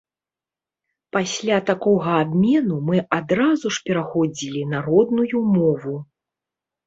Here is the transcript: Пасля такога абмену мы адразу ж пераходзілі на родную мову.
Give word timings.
Пасля 1.15 1.57
такога 1.67 2.15
абмену 2.21 2.77
мы 2.87 2.97
адразу 3.17 3.71
ж 3.75 3.83
пераходзілі 3.89 4.61
на 4.73 4.79
родную 4.87 5.39
мову. 5.53 5.93